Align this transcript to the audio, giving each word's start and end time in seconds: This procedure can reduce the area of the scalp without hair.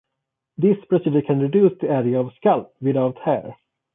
This 0.57 0.83
procedure 0.89 1.21
can 1.21 1.41
reduce 1.41 1.77
the 1.77 1.87
area 1.91 2.19
of 2.19 2.25
the 2.25 2.31
scalp 2.39 2.75
without 2.81 3.19
hair. 3.19 3.55